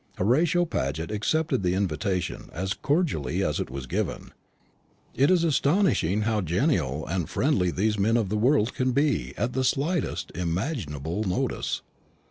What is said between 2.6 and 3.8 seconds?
cordially as it